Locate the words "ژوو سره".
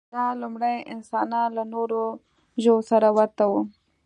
2.63-3.07